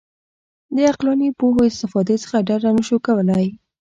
[0.75, 3.45] د عقلاني پوهو استفادې څخه ډډه نه شو کولای.